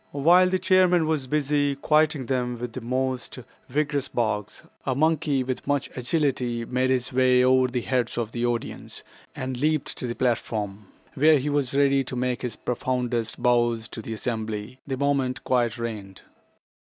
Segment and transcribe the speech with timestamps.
[0.17, 3.37] While the chairman was busy quieting them with most
[3.69, 8.43] vigorous barks, a monkey with much agility made his way over the heads of the
[8.43, 9.03] audience,
[9.35, 14.01] and leaped to the platform, where he was ready to make his profoundest bows to
[14.01, 16.21] the assembly the moment quiet reigned.